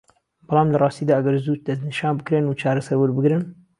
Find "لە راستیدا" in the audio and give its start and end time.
0.73-1.13